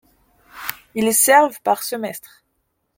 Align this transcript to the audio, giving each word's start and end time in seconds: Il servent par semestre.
Il 0.95 1.13
servent 1.13 1.61
par 1.61 1.83
semestre. 1.83 2.43